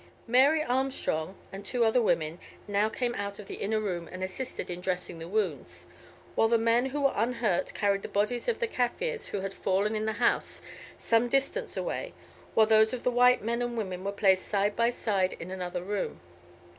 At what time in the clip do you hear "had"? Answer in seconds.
9.41-9.53